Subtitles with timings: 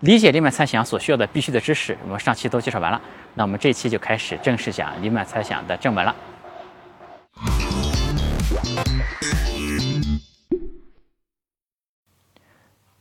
[0.00, 3.02] 理解黎曼猜想所需要的必须的知识，我们上期都介绍完了。
[3.34, 6.14] 那我们这期就开始正式讲黎曼猜想的正文了。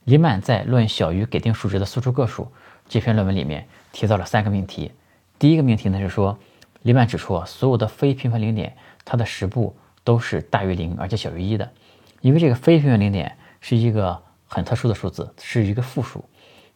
[0.06, 2.44] 黎曼在《论小于给定数值的素数个数》
[2.90, 4.92] 这篇论文里面提到了三个命题。
[5.38, 6.40] 第一个命题呢是说，
[6.82, 8.76] 黎曼指出所有的非平凡零点，
[9.06, 11.72] 它的实部都是大于零而且小于一的。
[12.22, 16.26] 因为这个非平凡零点是一个很特殊的数字，是一个负数。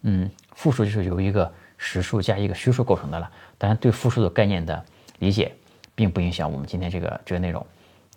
[0.01, 3.31] 嗯，负数就是由一个实数加一个虚数构成的了。
[3.57, 4.83] 当然，对负数的概念的
[5.19, 5.53] 理解，
[5.93, 7.65] 并不影响我们今天这个这个内容。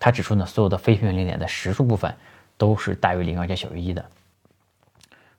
[0.00, 2.14] 他指出呢，所有的非平凡零点的实数部分
[2.56, 4.04] 都是大于零而且小于一的。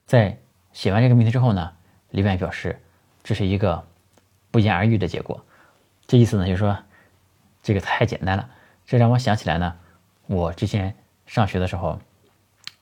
[0.06, 0.38] 在
[0.72, 1.72] 写完这个命题之后呢，
[2.10, 2.80] 李曼表示
[3.24, 3.84] 这是一个
[4.50, 5.44] 不言而喻的结果。
[6.06, 6.76] 这意思呢，就是说
[7.62, 8.48] 这个太简单了。
[8.86, 9.76] 这让我想起来呢，
[10.26, 10.94] 我之前
[11.26, 11.98] 上学的时候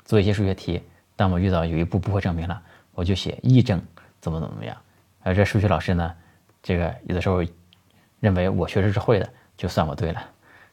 [0.04, 0.82] 做一些数学题，
[1.16, 2.62] 当我遇到有一步不会证明了，
[2.94, 3.80] 我就写议证
[4.20, 4.76] 怎么怎么样。
[5.22, 6.14] 而这数学老师呢，
[6.62, 7.44] 这个有的时候
[8.20, 10.22] 认为我确实是会的，就算我对了。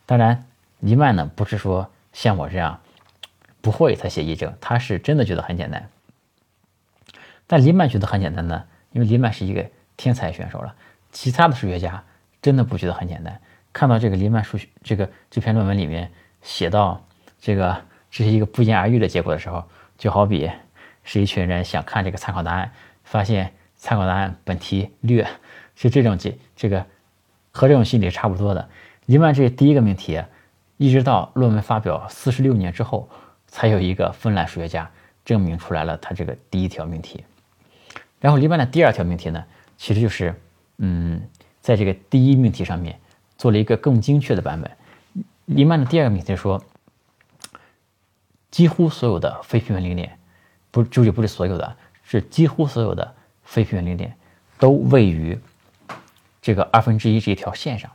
[0.06, 0.46] 当然，
[0.80, 2.80] 黎曼呢不是说像我这样
[3.62, 5.90] 不会才写议证，他是真的觉得很简单。
[7.48, 10.76] 但黎曼觉得很简单呢，因为黎曼是一个天才选手了。
[11.12, 12.04] 其他的数学家
[12.42, 13.40] 真的不觉得很简单。
[13.74, 16.12] 看到这个黎曼数学这个这篇论文里面
[16.42, 17.06] 写到
[17.40, 19.64] 这个这是一个不言而喻的结果的时候，
[19.98, 20.50] 就好比
[21.04, 22.72] 是一群人想看这个参考答案，
[23.04, 25.28] 发现参考答案本题略，
[25.76, 26.86] 是这种结这个
[27.52, 28.70] 和这种心理差不多的。
[29.08, 30.22] 黎曼这第一个命题，
[30.78, 33.10] 一直到论文发表四十六年之后，
[33.48, 34.90] 才有一个芬兰数学家
[35.26, 37.24] 证明出来了他这个第一条命题。
[38.20, 39.44] 然后黎曼的第二条命题呢，
[39.78, 40.34] 其实就是，
[40.78, 41.22] 嗯，
[41.60, 43.00] 在这个第一命题上面
[43.38, 44.72] 做了一个更精确的版本。
[45.46, 46.64] 黎曼的第二个命题说，
[48.52, 50.18] 几乎所有的非平凡零点，
[50.72, 54.18] 不，注意不是所有的，是几乎所有的非平凡零点
[54.58, 55.40] 都位于
[56.42, 57.92] 这个二分之一这一条线上。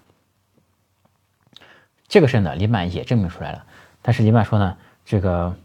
[2.07, 3.67] 这个事呢，黎曼也证明出来了。
[4.03, 5.57] 但是黎曼说呢，这个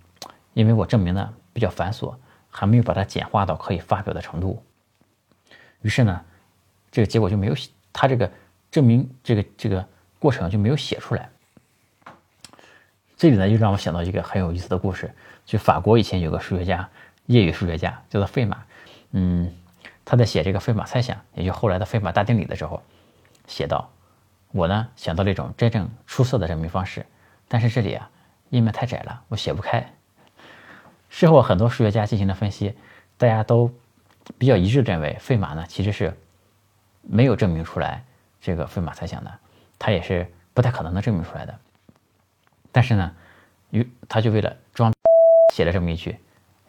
[0.53, 2.15] 因为我证明的比较繁琐。
[2.53, 4.61] 还没有把它简化到可以发表的程度，
[5.83, 6.21] 于是呢，
[6.91, 8.29] 这个结果就没有写，他这个
[8.69, 9.87] 证明这个这个
[10.19, 11.29] 过程就没有写出来。
[13.15, 15.09] 这里呢，又让我想到一个很有意思的故事，
[15.45, 16.89] 就法国以前有个数学家，
[17.27, 18.63] 业余数学家叫做费马，
[19.11, 19.53] 嗯，
[20.03, 22.81] 他在写这个费马猜想，也就后来的费马大定理的时候，
[23.47, 23.89] 写道
[24.51, 27.05] ：“我呢想到了一种真正出色的证明方式，
[27.47, 28.09] 但是这里啊
[28.49, 29.93] 页面太窄了，我写不开。”
[31.09, 32.73] 事后，很多数学家进行了分析，
[33.17, 33.69] 大家都
[34.37, 36.17] 比较一致认为，费马呢其实是
[37.01, 38.03] 没有证明出来
[38.39, 39.31] 这个费马猜想的，
[39.77, 41.59] 他也是不太可能能证明出来的。
[42.71, 43.13] 但是呢，
[43.71, 44.93] 于他就为了装，
[45.53, 46.17] 写了这么一句：“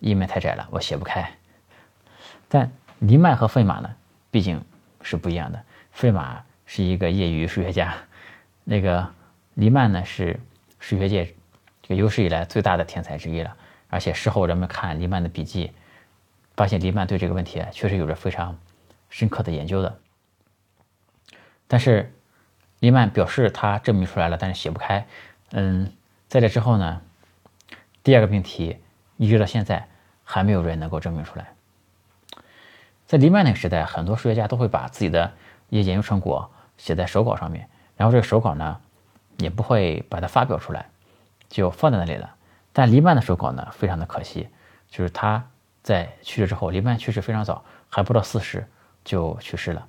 [0.03, 1.29] 页面太窄了，我写不开。”
[2.49, 3.91] 但黎曼和费马呢，
[4.31, 4.63] 毕竟
[5.01, 5.65] 是不一样的。
[5.91, 7.95] 费马是一个业余数学家，
[8.65, 9.11] 那个
[9.55, 10.39] 黎曼呢是
[10.79, 11.35] 数学界
[11.81, 13.57] 这个有史以来最大的天才之一了。
[13.89, 15.73] 而且事后人们看黎曼的笔记，
[16.57, 18.59] 发现黎曼对这个问题确实有着非常
[19.11, 19.99] 深刻的研究的。
[21.67, 22.15] 但是
[22.81, 25.07] 黎曼表示他证明出来了，但是写不开。
[25.53, 25.93] 嗯，
[26.29, 27.01] 在这之后呢，
[28.03, 28.79] 第二个命题
[29.17, 29.87] 一直到现在
[30.33, 31.53] 还没有人能够证明出来。
[33.07, 35.31] 在黎曼那个时代，很多数学家都会把自己的
[35.69, 38.81] 一些研究成果写在手稿上面，然后这个手稿呢
[39.37, 40.89] 也不会把它发表出来，
[41.51, 42.35] 就放在那里了。
[42.73, 44.49] 但黎曼的手稿呢，非常的可惜，
[44.89, 45.45] 就是他
[45.83, 48.67] 在去世之后，黎曼去世非常早，还不到四十
[49.05, 49.87] 就去世了。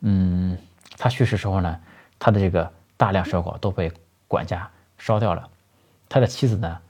[0.00, 0.56] 嗯，
[0.96, 1.78] 他去世时候呢，
[2.18, 3.92] 他的这个大量手稿都被
[4.26, 4.66] 管家
[4.96, 5.46] 烧掉了。
[6.08, 6.80] 他的妻子呢，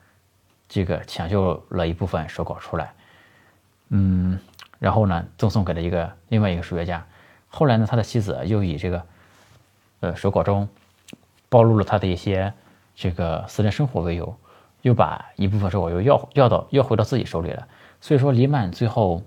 [0.72, 2.92] 这个抢救了一部分手稿出来，
[3.90, 4.38] 嗯，
[4.78, 7.04] 然后呢，赠送给了一个另外一个数学家。
[7.48, 9.02] 后来呢，他的妻子又以这个
[10.00, 10.66] 呃手稿中
[11.50, 12.52] 暴露了他的一些
[12.94, 14.34] 这个私人生活为由。
[14.80, 17.68] 又把一部分手稿又要要到要回到自己手里了，
[18.00, 19.22] 所以说黎曼最后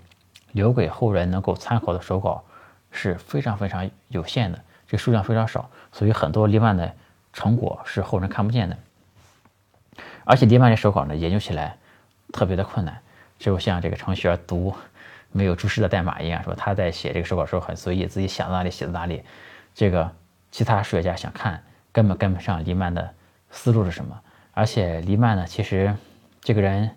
[0.52, 2.44] 留给后人能够参考的手稿
[2.92, 6.94] 是非常非常有限的，这数量非常少，所以很多黎曼的
[7.32, 8.78] 成果是后人看不见的。
[10.26, 11.78] 而且黎曼这手稿呢，研究起来
[12.34, 13.00] 特别的困难，
[13.40, 14.76] 就像这个程序员读
[15.32, 19.24] 没有注释的代码一样，说他在写这个手稿时候很随意，自己想到哪里写到哪里，
[19.74, 20.12] 这个
[20.52, 23.14] 其他数学家想看根本跟不上黎曼的
[23.52, 24.20] 思路是什么。
[24.54, 25.96] 而且黎曼呢，其实
[26.42, 26.90] 这个人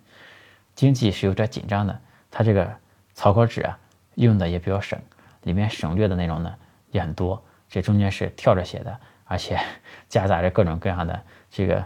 [0.75, 2.73] 经济是有点紧张的，他这个
[3.15, 3.79] 草稿纸啊
[4.15, 4.99] 用的也比较省，
[5.43, 6.55] 里面省略的内容呢
[6.93, 9.59] 也很多，这中间是跳着写的，而且
[10.09, 11.21] 夹杂着各种各样的
[11.51, 11.85] 这个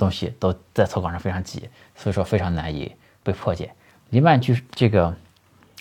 [0.00, 3.72] 东西都在草稿上非常挤，所以说非常难以被破解。
[4.08, 5.14] 黎曼据这个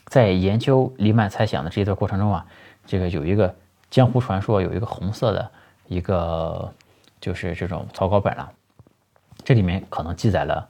[0.07, 2.45] 在研究黎曼猜想的这一段过程中啊，
[2.86, 3.56] 这个有一个
[3.89, 5.51] 江湖传说，有一个红色的
[5.88, 6.71] 一个
[7.21, 8.51] 就是这种草稿本了，
[9.45, 10.68] 这里面可能记载了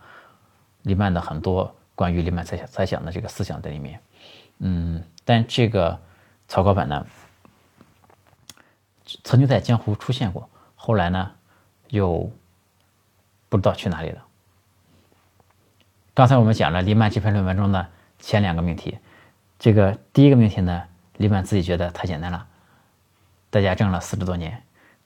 [0.84, 4.00] 黎曼的很多关于黎曼猜想猜想的这个思想在里面。
[4.60, 6.00] 嗯，但这个
[6.48, 7.06] 草稿本呢，
[9.24, 11.32] 曾经在江湖出现过，后来呢，
[11.90, 12.30] 又
[13.50, 14.24] 不知道去哪里了。
[16.14, 17.88] 刚才我们讲了黎曼这篇论文中的
[18.20, 18.98] 前两个命题，
[19.58, 20.84] 这个第一个命题呢，
[21.18, 22.46] 黎曼自己觉得太简单了，
[23.50, 24.52] 大家争了四十多年；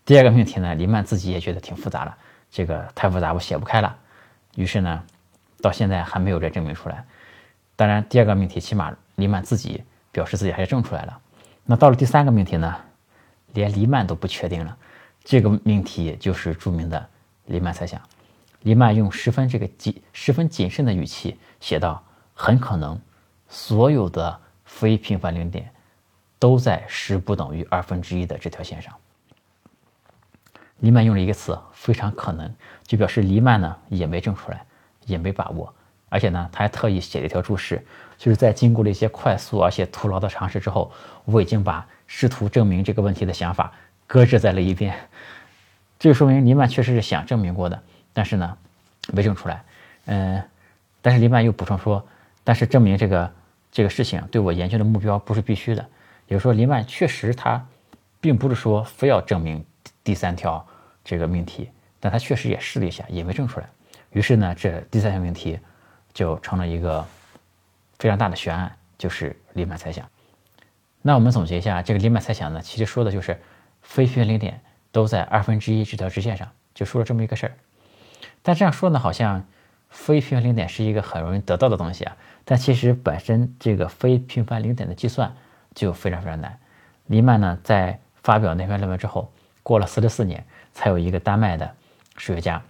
[0.06, 2.18] 第二个命题呢，黎曼自己也觉得挺复杂了，
[2.50, 3.96] 这个太复杂，我写不开了。
[4.56, 5.04] 于是呢，
[5.62, 7.06] 到现在还没有这证明出来。
[7.76, 11.20] 当然，第二个命题起码黎曼自己表示自己还是证出来了。
[11.66, 12.76] 那到了第三个命题呢，
[13.54, 14.76] 连黎曼都不确定了。
[15.24, 17.08] 这个命题就是著名的
[17.46, 18.02] 黎曼猜想。
[18.64, 22.02] 黎曼用十分这个谨十分谨慎的语气写道
[22.34, 23.00] ：“很可能，
[23.48, 25.70] 所有的非平凡零点
[26.40, 28.94] 都在十不等于二分之一的这条线上。”
[30.80, 34.66] 黎曼用了一个词“非常可能”，就表示黎曼呢也没证出来，
[35.06, 35.74] 也没把握，
[36.08, 37.86] 而且呢他还特意写了一条注释，
[38.18, 40.90] 就是在经过了一些快速而且徒劳的尝试之后，
[41.26, 43.74] 我已经把试图证明这个问题的想法
[44.08, 44.98] 搁置在了一边。
[46.00, 47.82] 这就说明黎曼确实是想证明过的。
[48.14, 48.58] 但是呢，
[49.12, 49.64] 没证出来，
[50.06, 50.42] 嗯，
[51.02, 52.06] 但是黎曼又补充说，
[52.44, 53.34] 但是证明这个
[53.72, 55.82] 这个事情对我研究的目标不是必须的，
[56.28, 57.66] 也就是说，黎曼确实他
[58.22, 59.66] 并不是说非要证明
[60.04, 60.66] 第三条
[61.04, 61.70] 这个命题，
[62.00, 63.68] 但他确实也试了一下，也没证出来。
[64.12, 65.60] 于是呢，这第三条命题
[66.14, 67.04] 就成了一个
[67.98, 70.08] 非常大的悬案，就是黎曼猜想。
[71.02, 73.38] 那我们总结一下，这个黎曼猜想呢，其实说的就是
[73.82, 74.62] 非平凡零点
[74.92, 77.54] 都在二分之一这条直线上，就说了这么一个事儿。
[78.44, 79.44] 但这样说呢，好像
[79.90, 82.16] 非平凡零点是一个很容易得到的东西啊。
[82.46, 85.34] 但其实本身这个非平凡零点的计算
[85.74, 86.60] 就非常非常难。
[87.08, 89.32] 黎曼呢，在发表那篇论文之后，
[89.64, 91.74] 过了四十四年，才有一个丹麦的
[92.18, 92.62] 数学家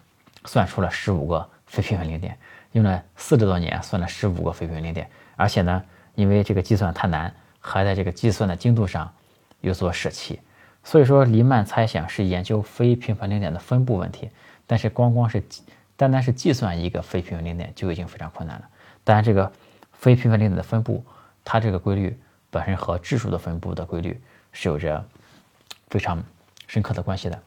[0.46, 2.38] 算出了十五个非平凡零点，
[2.74, 5.84] 用了四十多年算了十五个非平凡零点，而且呢，
[6.14, 9.12] 因为这个计算太难，还在这个计算的精度上
[9.62, 10.40] 有所舍弃。
[10.84, 14.30] 所以说，黎曼猜想是研究非平凡零点的分布问题。
[14.66, 15.44] 但是光光是
[15.96, 18.68] 单单是计算一个非平凡零点就已经非常困难了。
[19.04, 19.52] 当然，这个
[19.92, 21.04] 非平凡零点的分布，
[21.44, 22.18] 它这个规律
[22.50, 24.20] 本身和质数的分布的规律
[24.52, 25.06] 是有着
[25.90, 26.24] 非常
[26.68, 27.40] 深刻的关系的。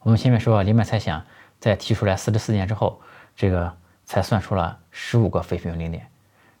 [0.00, 1.24] 我们前面说，黎曼猜想
[1.58, 3.00] 在提出来四十四年之后，
[3.34, 3.72] 这个
[4.04, 6.06] 才算出了十五个非平凡零点。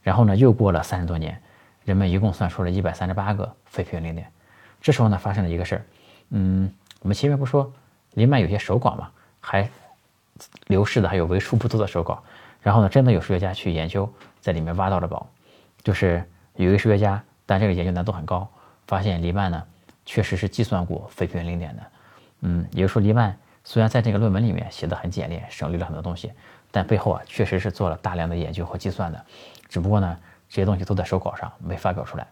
[0.02, 1.40] 然后呢，又过了三十多年，
[1.84, 4.30] 人们一共算出了一百三十八个非平凡零点。
[4.80, 5.84] 这时候呢，发生了一个事儿。
[6.30, 7.72] 嗯，我们前面不说
[8.14, 9.10] 黎曼有些守寡嘛？
[9.40, 9.68] 还
[10.66, 12.22] 流失的还有为数不多的手稿，
[12.62, 14.10] 然后呢，真的有数学家去研究，
[14.40, 15.26] 在里面挖到了宝，
[15.82, 16.24] 就是
[16.56, 18.48] 有一个数学家，但这个研究难度很高，
[18.86, 19.62] 发现黎曼呢
[20.04, 21.82] 确实是计算过非平凡零点的，
[22.40, 26.32] 嗯，也就是说黎曼虽然在这个论文里面写的很简练，省略了很多东西，
[26.70, 29.24] 但背后啊确实是做了大量的研究和计算的，
[29.68, 30.16] 只不过呢
[30.48, 32.26] 这些东西都在手稿上没发表出来。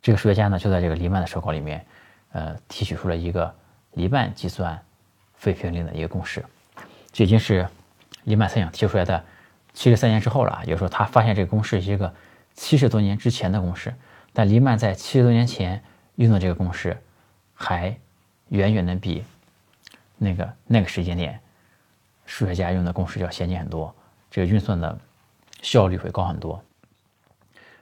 [0.00, 1.84] 这个数学家呢就在这个黎曼的手稿里面，
[2.32, 3.54] 呃，提取出了一个
[3.92, 4.80] 黎曼计算。
[5.42, 6.44] 非平零的一个公式，
[7.10, 7.68] 这已经是
[8.22, 9.24] 黎曼猜想提出来的
[9.74, 10.60] 七十三年之后了。
[10.62, 12.14] 也就是说，他发现这个公式是一个
[12.54, 13.92] 七十多年之前的公式，
[14.32, 15.82] 但黎曼在七十多年前
[16.14, 16.96] 用的这个公式，
[17.54, 17.92] 还
[18.50, 19.24] 远远的比
[20.16, 21.40] 那个那个时间点
[22.24, 23.92] 数学家用的公式要先进很多，
[24.30, 24.96] 这个运算的
[25.60, 26.62] 效率会高很多。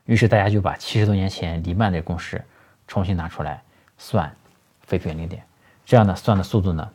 [0.06, 2.42] 于是大家就把七十多年前黎曼的公式
[2.88, 3.62] 重新拿出来
[3.98, 4.34] 算
[4.80, 5.44] 非平零点，
[5.84, 6.90] 这样的算的速度呢？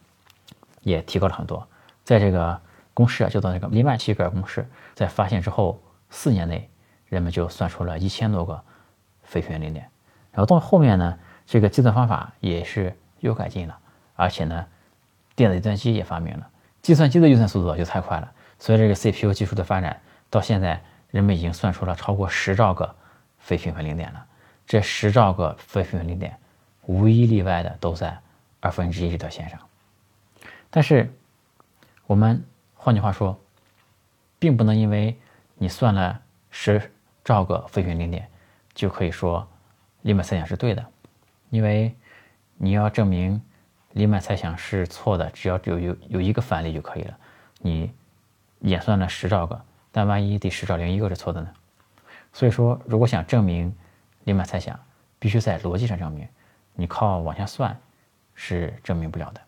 [0.86, 1.68] 也提高了很多，
[2.04, 2.62] 在这个
[2.94, 6.70] 公式啊，叫做那个黎曼希格尔公式，在发现之后四年内，
[7.08, 8.64] 人们就算出了一千多个
[9.24, 9.90] 非平凡零点。
[10.32, 13.76] 然后到后面呢，这个计算方法也是又改进了，
[14.16, 14.64] 而且呢，
[15.36, 16.48] 电子计算机也发明了，
[16.84, 18.32] 计算机的运算速度就太快了。
[18.60, 20.00] 随着这个 CPU 技术的发展，
[20.30, 22.96] 到现在人们已经算出了超过十兆个
[23.40, 24.24] 非平凡零点了。
[24.68, 26.38] 这十兆个非平凡零点，
[26.84, 28.16] 无一例外的都在
[28.60, 29.60] 二分之一这条线上。
[30.76, 31.10] 但是，
[32.06, 33.40] 我们换句话说，
[34.38, 35.18] 并不能因为
[35.56, 36.92] 你算了十
[37.24, 38.30] 兆个非平零点，
[38.74, 39.48] 就可以说
[40.02, 40.86] 黎曼猜想是对的，
[41.50, 41.96] 因为
[42.58, 43.42] 你要证明
[43.94, 47.18] 黎曼猜想是错的，只要有有有一个反例就可以了。
[47.60, 47.90] 你
[48.60, 51.54] 演算了十兆个，但万一第十兆零一个是错的呢？
[52.34, 53.74] 所以说，如果想证明
[54.26, 54.78] 黎曼猜想，
[55.20, 56.28] 必须在逻辑上证明，
[56.74, 57.80] 你靠往下算
[58.34, 59.40] 是证明不了的。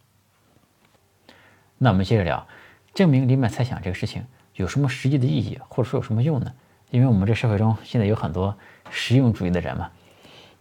[1.78, 2.48] 那我们接着聊，
[2.94, 4.24] 证明黎曼猜想这个事情
[4.56, 6.52] 有什么实际的意义，或者说有什么用呢？
[6.90, 8.56] 因为我们这社会中现在有很多
[8.90, 9.92] 实用主义的人嘛。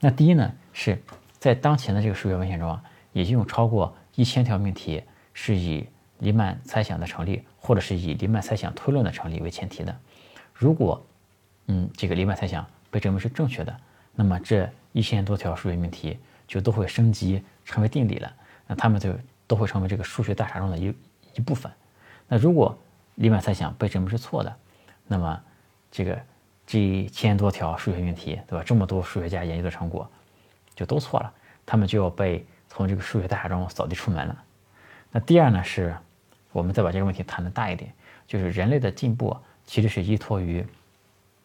[0.01, 1.01] 那第一呢，是
[1.39, 2.83] 在当前的这个数学文献中啊，
[3.13, 5.87] 已经有超过一千条命题是以
[6.19, 9.97] 黎曼猜想的成立，或者是以黎曼猜想推论的成立为前提的。
[10.53, 11.05] 如果
[11.69, 13.75] 嗯这个黎曼猜想被证明是正确的，
[14.15, 18.33] 那么这一千多条数学命题就都会升级成为定理了。
[18.67, 19.11] 那他们就
[19.47, 20.95] 都会成为这个数学大厦中的一
[21.35, 21.71] 一部分。
[22.29, 22.76] 那如果
[23.17, 24.57] 黎曼猜想被证明是错的，
[25.07, 25.41] 那么
[25.91, 26.21] 这个
[26.67, 28.65] 这一千多条数学命题，对吧？
[28.67, 30.11] 这么多数学家研究的成果
[30.75, 31.33] 就都错了，
[31.65, 34.43] 他们就要被从这个数学大厦中扫地出门了。
[35.12, 35.97] 那第二呢，是
[36.53, 37.93] 我们再把这个问题谈的大一点，
[38.26, 40.67] 就是人类的进步其实是依托于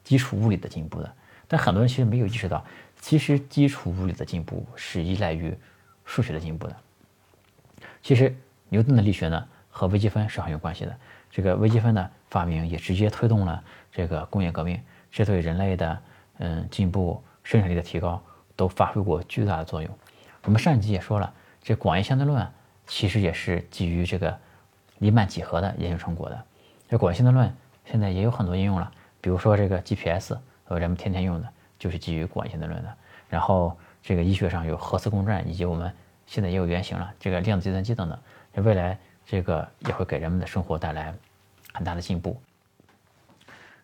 [0.04, 1.14] 基础物理的进步的。
[1.48, 2.66] 但很多人其实没有意识到，
[3.00, 5.56] 其实基础物理的进步是依赖于
[6.04, 6.76] 数学的进步的。
[8.02, 8.36] 其实
[8.70, 10.96] 牛顿的力学呢和微积分是很有关系的。
[11.30, 14.82] 这个微积分的发明也直接推动了这个工业革命，
[15.12, 15.98] 这对人类的
[16.40, 18.22] 嗯进步、生产力的提高
[18.56, 19.90] 都发挥过巨大的作用。
[20.44, 22.46] 我们上一集也说了，这广义相对论
[22.86, 24.38] 其实也是基于这个
[25.00, 26.44] 黎曼几何的研究成果的。
[26.90, 27.56] 这广义相对论
[27.86, 28.92] 现在也有很多应用了，
[29.22, 30.34] 比如说这个 GPS，
[30.68, 31.48] 呃，人们天天用的
[31.80, 32.94] 就是基于广义相对论的。
[33.30, 35.94] 然后这个医学上有核磁共振，以及我们
[36.32, 38.98] 现在也有原型了，这个量子计算机等等，未来。
[39.24, 41.14] 这个也会给人们的生活带来
[41.72, 42.42] 很大的进步。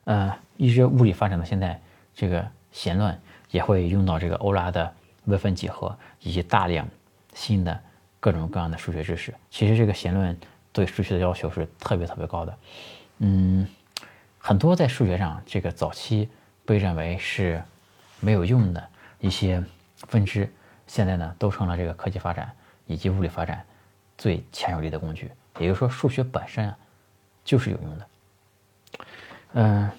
[0.06, 1.80] 呃，一直物理发展到现在，
[2.14, 3.18] 这个弦论
[3.52, 4.94] 也会用到这个欧拉的
[5.26, 6.86] 微分几何以及大量
[7.34, 7.80] 新的
[8.20, 9.34] 各种各样的数学知识。
[9.50, 10.38] 其实这个弦论
[10.74, 12.58] 对数学的要求是特别特别高的。
[13.20, 13.66] 嗯，
[14.38, 16.28] 很多在数学上这个早期
[16.66, 17.64] 被认为是
[18.20, 18.90] 没有用的
[19.20, 19.64] 一些
[20.08, 20.52] 分支，
[20.88, 22.52] 现在呢都成了这个科技发展
[22.86, 23.64] 以及物理发展。
[24.18, 26.76] 最强有力的工具，也就是说，数学本身啊，
[27.44, 28.08] 就是有用的。
[29.54, 29.92] 嗯，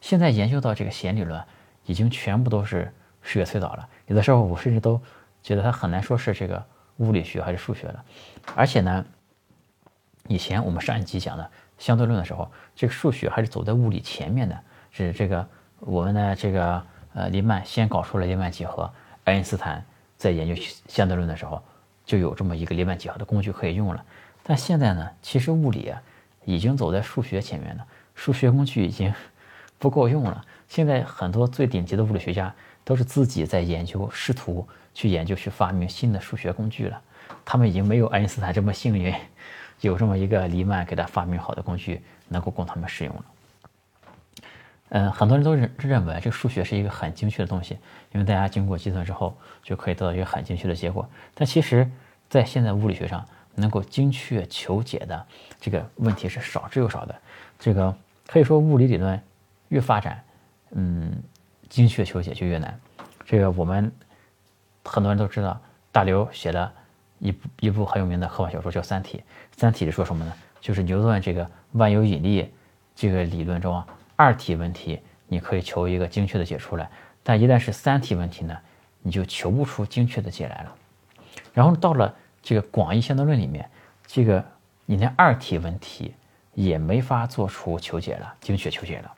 [0.00, 1.42] 现在研究到这个弦理论，
[1.84, 3.88] 已经全部都是数学推导了。
[4.06, 5.02] 有的时候，我甚至都
[5.42, 6.64] 觉得它很难说是这个
[6.98, 8.04] 物理学还是数学了。
[8.54, 9.04] 而且呢，
[10.28, 14.56] 以前我们上一集讲的相对论的时候，这个数学还是走在物理前面的。
[14.92, 15.44] 是这个
[15.80, 16.80] 我们的这个
[17.12, 18.88] 呃，黎曼先搞出了黎曼几何，
[19.24, 19.84] 爱因斯坦
[20.18, 21.62] 在研究相对论的时候。
[22.04, 24.02] 就有这么一个黎曼几何的工具可以用了，
[24.42, 26.02] 但现在呢，其实物理啊
[26.46, 27.84] 已经走在数学前面了，
[28.14, 29.12] 数学工具已经
[29.78, 30.42] 不够用了。
[30.68, 36.98] 现在很多最顶级的物理学家都是自己在研究，试图去研究去发明新的数学工具了。
[37.44, 39.14] 他们已经没有爱因斯坦这么幸运，
[39.82, 43.24] 有这么一个黎曼给他发明好的工具能够供他们使用了。
[44.90, 47.78] 嗯，很多人都认认为这个数学是一个很精确的东西，
[48.12, 51.08] 因为大家经过计算之后就可以得到一个很精确的结果。
[51.34, 51.88] 但其实，
[52.30, 55.26] 在现在物理学上，能够精确求解的
[55.60, 57.14] 这个问题是少之又少的。
[57.58, 57.94] 这个
[58.26, 59.20] 可以说，物理理论
[59.68, 60.22] 越发展，
[60.70, 61.12] 嗯，
[61.68, 62.80] 精确求解就越难。
[63.26, 63.92] 这个我们
[64.84, 65.60] 很多人都知道，
[65.92, 66.72] 大刘写了
[67.18, 69.18] 一部一部很有名的科幻小说叫《三体》。
[69.54, 70.32] 《三体》是说什么呢？
[70.60, 72.50] 就是牛顿这个万有引力
[72.94, 73.86] 这个理论中啊。
[74.18, 76.90] 二体问题你可以求一个精确的解出来，
[77.22, 78.58] 但一旦是三体问题呢，
[79.00, 80.74] 你就求不出精确的解来了。
[81.54, 83.70] 然后到了这个广义相对论里面，
[84.08, 84.44] 这个
[84.86, 86.12] 你连二体问题
[86.52, 89.12] 也没法做出求解了，精确求解了。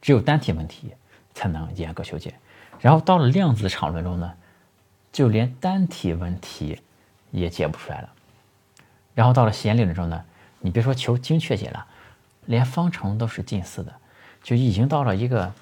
[0.00, 0.94] 只有单体问题
[1.34, 2.32] 才能严格求解。
[2.80, 4.32] 然后到了量子场论中呢，
[5.12, 6.80] 就连单体问题
[7.30, 8.08] 也解不出来了。
[9.14, 10.24] 然后到了弦理论中呢，
[10.60, 11.86] 你别说求精确解了。
[12.46, 13.92] 连方程都是近似的，
[14.42, 15.52] 就已经到了一个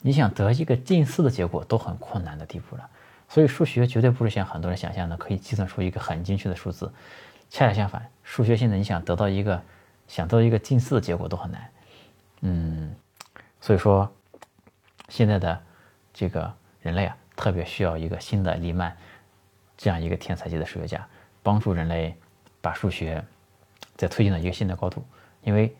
[0.00, 2.90] 你想得一个近似的结果都很困难的地步了。
[3.28, 6.92] 所以数学绝对不是像很多人想象的可以计算出一个很精确的数字，
[7.50, 9.60] 恰恰相反，数学现在你想得到一个
[10.06, 11.70] 想得到一个近似的结果都很难。
[12.42, 12.94] 嗯，
[13.60, 14.08] 所以说
[15.08, 15.60] 现在的
[16.12, 18.96] 这个人类啊，特别需要一个新的黎曼
[19.76, 21.06] 这样一个天才级的数学家，
[21.42, 22.14] 帮助人类
[22.60, 23.24] 把数学
[23.96, 25.04] 再推进到一个新的高度，
[25.42, 25.74] 因为。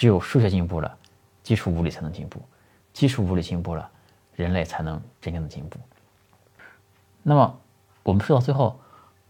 [0.00, 0.96] 只有数学进步了，
[1.42, 2.38] 基础物理才能进步；
[2.90, 3.86] 基础物理进步了，
[4.34, 5.78] 人类才能真正的进步。
[7.22, 7.60] 那么，
[8.02, 8.80] 我们说到最后，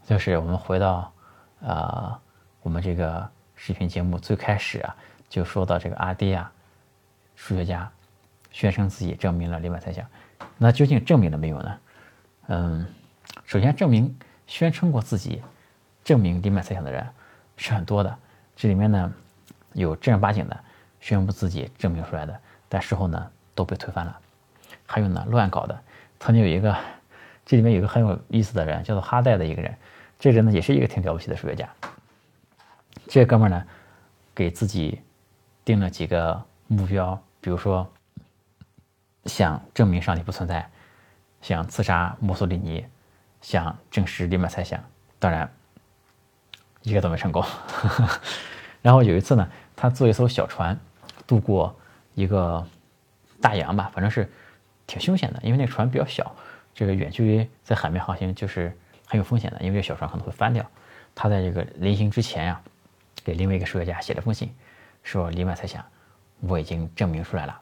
[0.05, 1.11] 就是我们回到，
[1.59, 2.17] 呃，
[2.61, 4.95] 我们这个视频节目最开始啊，
[5.27, 6.49] 就说到这个阿迪亚
[7.35, 7.91] 数学家
[8.49, 10.07] 宣称自己证明了黎曼猜想。
[10.57, 11.79] 那究竟证明了没有呢？
[12.47, 12.87] 嗯，
[13.43, 15.41] 首先证明宣称过自己
[16.01, 17.05] 证明黎曼猜想的人
[17.57, 18.17] 是很多的，
[18.55, 19.13] 这里面呢。
[19.73, 20.59] 有正儿八经的
[20.99, 24.19] 宣布自己证明出来的，但事后呢都被推翻了。
[24.85, 25.81] 还有呢乱搞的，
[26.19, 26.75] 曾经有一个，
[27.45, 29.75] 这里面有一个很有意思的人，叫做哈代的一个人，
[30.19, 31.67] 这人呢也是一个挺了不起的数学家。
[33.07, 33.65] 这哥们儿呢
[34.35, 35.01] 给自己
[35.63, 37.89] 定了几个目标，比如说
[39.25, 40.69] 想证明上帝不存在，
[41.41, 42.85] 想刺杀墨索里尼，
[43.41, 44.83] 想证实黎曼猜想，
[45.19, 45.51] 当然
[46.81, 47.43] 一个都没成功。
[48.81, 50.77] 然后有一次呢，他坐一艘小船
[51.27, 51.75] 渡过
[52.15, 52.65] 一个
[53.39, 54.29] 大洋吧，反正是
[54.87, 56.35] 挺凶险的，因为那个船比较小，
[56.73, 58.75] 这个远距离在海面航行就是
[59.07, 60.65] 很有风险的，因为这小船可能会翻掉。
[61.13, 62.61] 他在这个临行之前呀，
[63.23, 64.53] 给另外一个数学家写了封信，
[65.03, 65.83] 说黎曼猜想
[66.39, 67.59] 我已经证明出来了。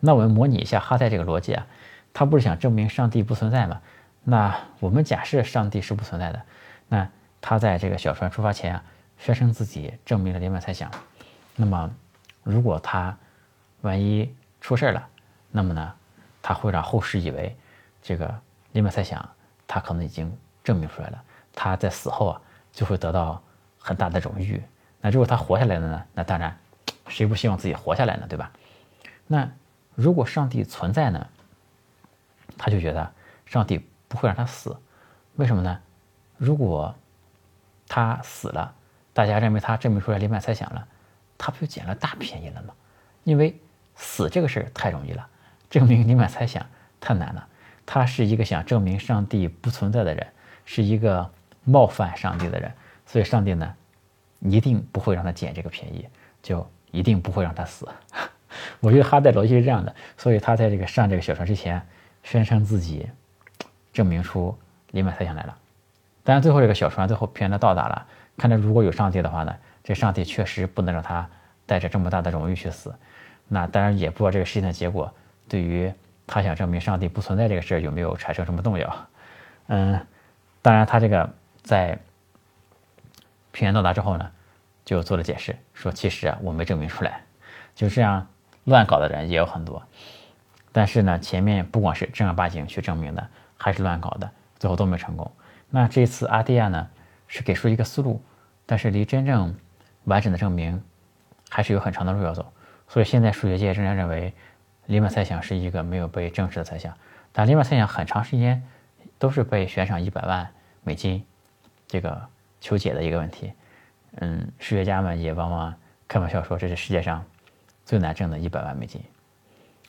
[0.00, 1.66] 那我们模拟一下哈代这个逻辑啊，
[2.12, 3.80] 他不是想证明上帝不存在吗？
[4.24, 6.42] 那我们假设上帝是不存在的，
[6.88, 7.08] 那
[7.40, 8.84] 他在这个小船出发前啊，
[9.22, 10.90] 宣称自己证明了黎曼猜想。
[11.54, 11.88] 那么，
[12.42, 13.16] 如果他
[13.82, 15.08] 万一出事了，
[15.50, 15.94] 那么呢，
[16.42, 17.56] 他会让后世以为
[18.02, 18.34] 这个
[18.72, 19.26] 黎曼猜想
[19.66, 21.22] 他可能已经证明出来了。
[21.52, 22.40] 他在死后啊，
[22.72, 23.40] 就会得到
[23.78, 24.60] 很大的荣誉。
[25.00, 26.04] 那如果他活下来了呢？
[26.12, 26.58] 那当然，
[27.06, 28.26] 谁不希望自己活下来呢？
[28.28, 28.50] 对吧？
[29.26, 29.48] 那。
[29.94, 31.28] 如果上帝存在呢，
[32.56, 33.12] 他就觉得
[33.44, 34.74] 上帝不会让他死，
[35.36, 35.78] 为什么呢？
[36.38, 36.94] 如果
[37.86, 38.74] 他死了，
[39.12, 40.86] 大家认为他证明出来黎曼猜想了，
[41.36, 42.74] 他不就捡了大便宜了吗？
[43.24, 43.54] 因为
[43.94, 45.26] 死这个事儿太容易了，
[45.68, 46.64] 证明黎曼猜想
[47.00, 47.46] 太难了。
[47.84, 50.26] 他是一个想证明上帝不存在的人，
[50.64, 51.30] 是一个
[51.64, 52.72] 冒犯上帝的人，
[53.06, 53.74] 所以上帝呢，
[54.40, 56.08] 一定不会让他捡这个便宜，
[56.42, 57.86] 就一定不会让他死。
[58.80, 61.80] 我觉得哈代逻辑是这样的，所以他在这个上这个小船之前，
[62.22, 63.08] 宣称自己
[63.92, 64.56] 证明出
[64.92, 65.58] 黎曼猜想来了。
[66.24, 68.06] 当然，最后这个小船最后平安的到达了。
[68.36, 71.28] 看来如果有上帝的话呢，这上帝确实不能让他
[71.66, 72.94] 带着这么大的荣誉去死。
[73.48, 75.12] 那当然也不知道这个事情的结果
[75.48, 75.92] 对于
[76.26, 79.06] 他想证明上帝不存在这个事儿有没有产生什么动摇。
[79.66, 80.00] 嗯，
[80.62, 81.28] 当然他这个
[81.62, 81.98] 在
[83.50, 84.30] 平安到达之后呢，
[84.84, 87.22] 就做了解释，说其实啊我没证明出来，
[87.74, 88.26] 就这样。
[88.66, 89.82] 乱搞的人也有很多，
[90.70, 95.28] 但是呢，前面不管是正儿八经去证明的，还是乱搞的，最后都没成功。
[95.68, 96.88] 那这次阿蒂亚呢，
[97.32, 98.22] 是给出一个思路，
[98.66, 99.56] 但是离真正
[100.04, 100.78] 完整的证明
[101.48, 102.52] 还是有很长的路要走。
[102.86, 104.30] 所以现在数学界仍然认为
[104.84, 106.94] 黎曼猜想是一个没有被证实的猜想。
[107.32, 108.62] 但黎曼猜想很长时间
[109.18, 110.46] 都是被悬赏一百万
[110.84, 111.24] 美金
[111.86, 112.20] 这个
[112.60, 113.50] 求解的一个问题。
[114.16, 115.74] 嗯，数学家们也往往
[116.06, 117.24] 开玩笑说这是世界上。
[117.84, 119.02] 最难挣的一百万美金，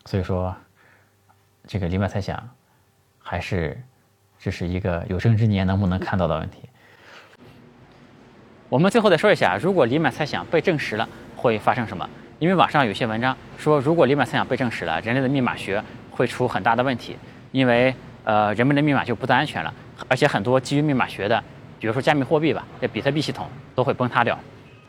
[0.06, 0.53] 所以说，
[1.67, 2.49] 这个黎曼猜想，
[3.19, 3.79] 还是
[4.39, 6.67] 这是一个有生之年能不能看到的问题。
[8.73, 12.09] 我们最后再说一下，如果黎曼猜想被证实了，会发生什么？
[12.39, 17.15] 因为网上有些文章说，如果黎曼猜想被证实了，人类的密码学会出很大的问题，
[17.51, 19.71] 因为呃，人们的密码就不再安全了，
[20.07, 21.43] 而且很多基于密码学的，
[21.79, 24.36] 比如说加密货币吧，这比特币系统都会崩塌掉。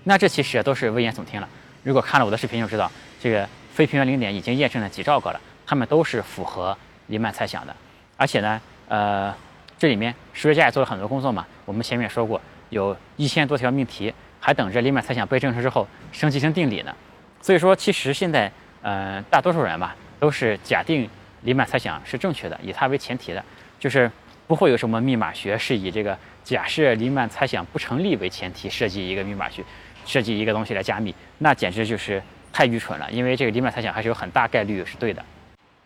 [0.05, 1.47] 那这其实都是危言耸听了。
[1.83, 6.75] 如果看了我的视频就知道，这个非平原零点已经验证了几兆个了，它们都是符合
[7.09, 7.77] 黎曼猜想的。
[8.17, 9.35] 而且呢，呃，
[9.77, 11.45] 这里面数学家也做了很多工作嘛。
[11.67, 12.41] 我们前面说过，
[12.75, 16.95] 有一千多条命题还等着黎曼猜想被证实之后升级成定理呢。
[17.41, 18.51] 所以说，其实现在，
[18.83, 21.09] 呃，大多数人吧都是假定
[21.43, 23.43] 黎曼猜想是正确的，以它为前提的，
[23.79, 24.11] 就是
[24.47, 29.65] 不会有什么密码学是以这个假设黎曼猜想不成立为前提设计一个密码学。
[30.07, 33.11] 设计一个东西来加密，那简直就是太愚蠢了。
[33.11, 35.25] 因为这个黎曼猜想还是有很大概率是对的。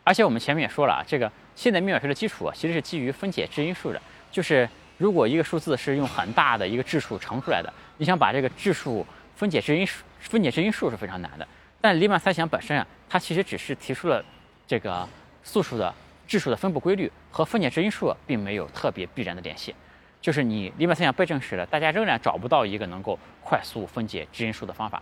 [0.03, 4.03] 而且我们前面也说了啊，这个现在密码学的基础，其实是基于分解质因数的。
[4.33, 9.07] 就是如果一个数字是用很大的一个质数乘出来的，你想把这个质数
[9.37, 11.47] 分解质因数，分解质因数是非常难的。
[11.81, 14.23] 但黎曼猜想本身啊，它其实只是提出了
[14.67, 15.09] 这个
[15.45, 15.95] 素数的
[16.27, 19.73] 质数的分布规律和分解质因数并没有特别必然的联系。
[20.21, 25.01] 就是你黎曼猜想被证实了，大家仍然找不到一个能够快速分解质因数的方法。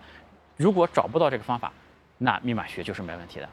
[0.59, 1.73] 如果找不到这个方法，
[2.19, 3.49] 那密码学就是没问题的。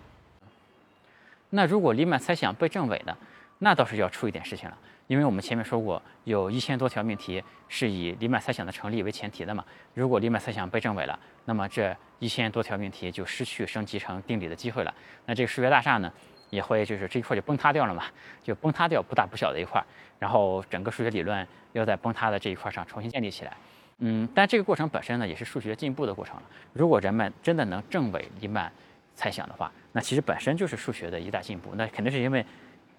[1.50, 3.16] 那如果黎曼猜想被证伪呢？
[3.60, 4.78] 那倒是要出一点事情了。
[5.14, 9.64] 因为我们前面说过，有一千多条命题是以黎曼猜想的成立为前提的嘛。
[9.94, 14.92] 如果黎曼猜想被证伪了，那么这一千多条命题就失去升级成定理的机会了。
[15.28, 16.12] 那这个数学大厦呢？
[16.50, 18.06] 也会就是这一块就崩塌掉了嘛，
[18.44, 19.84] 就崩塌掉不大不小的一块，
[20.18, 23.56] 然后整个数学理论要在崩塌的这一块上重新建立起来。
[24.00, 26.44] 嗯，但这个过程本身呢，也是数学进步的过程了。
[26.74, 28.72] 如果人们真的能证伪黎曼
[29.16, 31.72] 猜想的话，那其实本身就是数学的一大进步。
[31.76, 32.44] 那肯定是因为，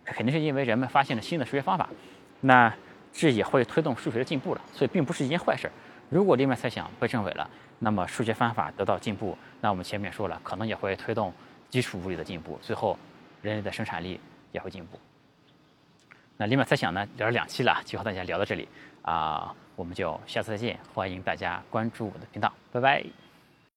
[0.05, 1.88] 肯定是因为人们发现了新的数学方法，
[2.40, 2.73] 那
[3.12, 4.61] 这也会推动数学的进步了。
[4.73, 5.71] 所以并不是一件坏事。
[6.11, 11.33] 如果黎曼猜想被证伪了，那么数学方法得到进步，那我们前面说了，可能也会推动
[11.71, 12.99] 基础物理的进步，最后。
[13.43, 14.19] 人类的生产力
[14.53, 14.99] 也会进步。
[16.38, 18.67] 那黎曼猜想呢，聊了两期了，就和大家聊到这里
[19.03, 23.24] 啊，我们就下次再见，欢迎大家关注我的频道，拜拜。